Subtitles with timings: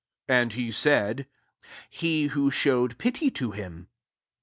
[0.27, 1.27] 37 And he said,."
[1.91, 3.87] He who showed pity to him."